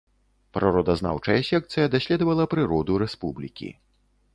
[0.57, 3.69] Прыродазнаўчая секцыя даследавала прыроду рэспублікі.